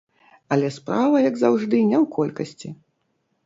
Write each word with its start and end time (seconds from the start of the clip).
Але 0.55 0.69
справа, 0.77 1.21
як 1.29 1.37
заўжды, 1.43 1.85
не 1.93 1.97
ў 2.03 2.11
колькасці. 2.19 2.69